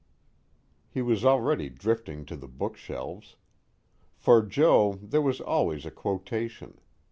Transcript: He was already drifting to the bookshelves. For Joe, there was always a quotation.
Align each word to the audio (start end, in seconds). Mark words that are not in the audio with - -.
He 0.89 1.03
was 1.03 1.23
already 1.23 1.69
drifting 1.69 2.25
to 2.25 2.35
the 2.35 2.47
bookshelves. 2.47 3.35
For 4.15 4.41
Joe, 4.41 4.97
there 4.99 5.21
was 5.21 5.39
always 5.39 5.85
a 5.85 5.91
quotation. 5.91 6.79